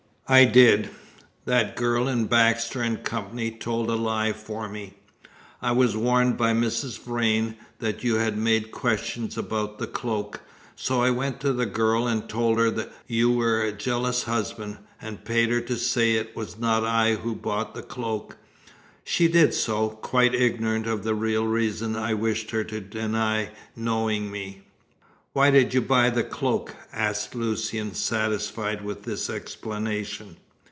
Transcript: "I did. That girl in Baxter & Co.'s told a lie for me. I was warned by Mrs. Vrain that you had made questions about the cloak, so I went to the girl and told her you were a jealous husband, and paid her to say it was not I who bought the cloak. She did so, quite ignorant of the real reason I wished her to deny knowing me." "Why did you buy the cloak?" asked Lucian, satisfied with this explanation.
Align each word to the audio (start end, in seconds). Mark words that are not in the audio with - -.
"I 0.27 0.45
did. 0.45 0.89
That 1.43 1.75
girl 1.75 2.07
in 2.07 2.23
Baxter 2.23 2.79
& 2.97 3.03
Co.'s 3.03 3.51
told 3.59 3.89
a 3.89 3.95
lie 3.95 4.31
for 4.31 4.69
me. 4.69 4.93
I 5.61 5.73
was 5.73 5.97
warned 5.97 6.37
by 6.37 6.53
Mrs. 6.53 6.97
Vrain 7.03 7.57
that 7.79 8.01
you 8.05 8.15
had 8.15 8.37
made 8.37 8.71
questions 8.71 9.37
about 9.37 9.77
the 9.77 9.87
cloak, 9.87 10.39
so 10.73 11.01
I 11.03 11.09
went 11.09 11.41
to 11.41 11.51
the 11.51 11.65
girl 11.65 12.07
and 12.07 12.29
told 12.29 12.59
her 12.59 12.87
you 13.07 13.29
were 13.29 13.59
a 13.61 13.73
jealous 13.73 14.23
husband, 14.23 14.77
and 15.01 15.25
paid 15.25 15.49
her 15.49 15.59
to 15.59 15.75
say 15.75 16.13
it 16.13 16.33
was 16.33 16.57
not 16.57 16.85
I 16.85 17.15
who 17.15 17.35
bought 17.35 17.75
the 17.75 17.83
cloak. 17.83 18.37
She 19.03 19.27
did 19.27 19.53
so, 19.53 19.89
quite 19.89 20.33
ignorant 20.33 20.87
of 20.87 21.03
the 21.03 21.13
real 21.13 21.45
reason 21.45 21.97
I 21.97 22.13
wished 22.13 22.51
her 22.51 22.63
to 22.63 22.79
deny 22.79 23.49
knowing 23.75 24.31
me." 24.31 24.61
"Why 25.33 25.49
did 25.49 25.73
you 25.73 25.79
buy 25.81 26.09
the 26.09 26.25
cloak?" 26.25 26.75
asked 26.91 27.35
Lucian, 27.35 27.93
satisfied 27.93 28.81
with 28.83 29.03
this 29.03 29.29
explanation. 29.29 30.35